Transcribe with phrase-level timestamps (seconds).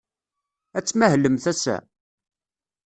[0.77, 1.77] Ad tmahlemt ass-a?